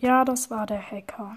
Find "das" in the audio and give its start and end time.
0.24-0.50